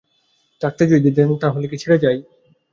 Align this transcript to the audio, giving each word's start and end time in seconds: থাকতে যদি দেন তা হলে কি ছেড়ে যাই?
থাকতে 0.61 0.83
যদি 0.93 1.09
দেন 1.17 1.29
তা 1.41 1.47
হলে 1.53 1.67
কি 1.71 1.77
ছেড়ে 1.81 1.97
যাই? 2.03 2.17